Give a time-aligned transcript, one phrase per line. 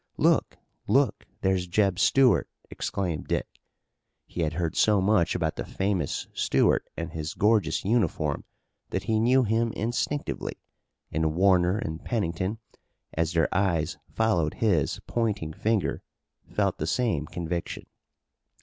[0.17, 0.57] "Look!
[0.87, 1.25] look!
[1.41, 3.45] There's Jeb Stuart!" exclaimed Dick.
[4.25, 8.43] He had heard so much about the famous Stuart and his gorgeous uniform
[8.89, 10.57] that he knew him instinctively,
[11.11, 12.57] and, Warner and Pennington,
[13.13, 16.01] as their eyes followed his pointing finger
[16.49, 17.85] felt the same conviction.